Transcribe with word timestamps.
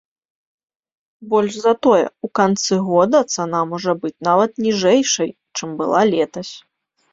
Больш 1.33 1.53
за 1.65 1.73
тое, 1.87 2.05
у 2.27 2.29
канцы 2.39 2.73
года 2.89 3.19
цана 3.37 3.61
можа 3.75 3.95
быць 4.07 4.13
нават 4.31 4.51
ніжэйшай, 4.69 5.29
чым 5.61 5.69
была 5.85 6.01
летась. 6.17 6.53